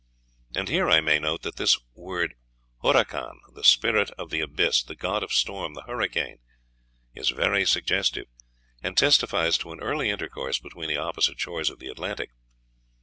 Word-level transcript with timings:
And 0.55 0.67
here 0.67 0.89
I 0.89 0.99
may 0.99 1.19
note 1.19 1.43
that 1.43 1.57
this 1.57 1.79
word 1.93 2.33
hurakan 2.81 3.37
the 3.53 3.63
spirit 3.63 4.09
of 4.17 4.31
the 4.31 4.39
abyss, 4.39 4.81
the 4.81 4.95
god 4.95 5.21
of 5.21 5.31
storm, 5.31 5.75
the 5.75 5.83
hurricane 5.83 6.39
is 7.13 7.29
very 7.29 7.65
suggestive, 7.67 8.25
and 8.81 8.97
testifies 8.97 9.59
to 9.59 9.71
an 9.73 9.79
early 9.79 10.09
intercourse 10.09 10.57
between 10.57 10.89
the 10.89 10.97
opposite 10.97 11.39
shores 11.39 11.69
of 11.69 11.77
the 11.77 11.87
Atlantic. 11.89 12.31